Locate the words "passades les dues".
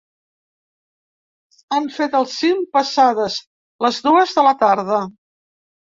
2.79-4.37